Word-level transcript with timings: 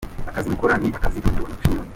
Akazi 0.29 0.47
mukora 0.51 0.73
ni 0.81 0.89
akazi 0.97 1.17
Abanyarwanda 1.19 1.57
dushima. 1.59 1.83